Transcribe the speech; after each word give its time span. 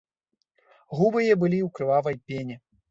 Губы 1.01 1.23
яе 1.25 1.35
былі 1.41 1.59
ў 1.63 1.69
крывавай 1.79 2.15
пене. 2.29 2.55